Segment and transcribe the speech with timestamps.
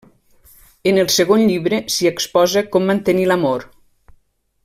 [0.91, 3.67] En el segon llibre s'hi exposa com mantenir l'amor.